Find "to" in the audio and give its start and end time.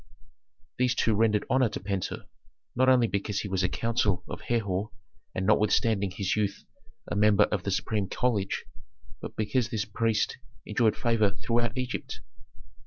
1.69-1.79